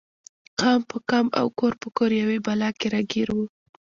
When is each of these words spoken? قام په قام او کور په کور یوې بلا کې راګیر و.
قام 0.59 0.81
په 0.89 0.97
قام 1.09 1.27
او 1.39 1.47
کور 1.59 1.73
په 1.81 1.87
کور 1.97 2.11
یوې 2.21 2.37
بلا 2.45 2.69
کې 2.79 2.87
راګیر 2.93 3.27
و. 3.35 3.37